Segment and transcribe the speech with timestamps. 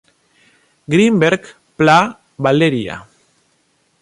[0.93, 1.43] Grinberg
[1.77, 1.99] Pla,
[2.47, 3.01] Valeria.